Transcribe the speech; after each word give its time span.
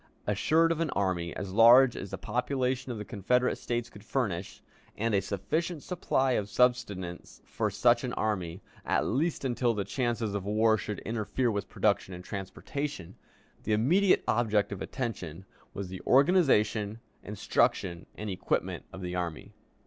Assured 0.25 0.71
of 0.71 0.79
an 0.79 0.89
army 0.95 1.31
as 1.35 1.51
large 1.53 1.95
as 1.95 2.09
the 2.09 2.17
population 2.17 2.91
of 2.91 2.97
the 2.97 3.05
Confederate 3.05 3.57
States 3.57 3.87
could 3.87 4.03
furnish, 4.03 4.63
and 4.97 5.13
a 5.13 5.21
sufficient 5.21 5.83
supply 5.83 6.31
of 6.31 6.49
subsistence 6.49 7.39
for 7.45 7.69
such 7.69 8.03
an 8.03 8.11
army, 8.13 8.63
at 8.83 9.05
least 9.05 9.45
until 9.45 9.75
the 9.75 9.85
chances 9.85 10.33
of 10.33 10.43
war 10.43 10.75
should 10.75 10.97
interfere 11.01 11.51
with 11.51 11.69
production 11.69 12.15
and 12.15 12.23
transportation, 12.23 13.15
the 13.61 13.73
immediate 13.73 14.23
object 14.27 14.71
of 14.71 14.81
attention 14.81 15.45
was 15.75 15.89
the 15.89 16.01
organization, 16.07 16.99
instruction, 17.23 18.07
and 18.15 18.31
equipment 18.31 18.83
of 18.91 19.01
the 19.01 19.13
army. 19.13 19.53